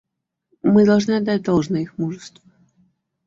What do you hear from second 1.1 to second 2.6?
отдать должное их мужеству.